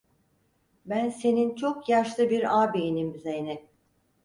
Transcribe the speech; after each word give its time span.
Ben 0.85 1.09
senin 1.09 1.55
çok 1.55 1.89
yaşlı 1.89 2.29
bir 2.29 2.61
ağabeyinim 2.61 3.15
Zeynep… 3.19 3.67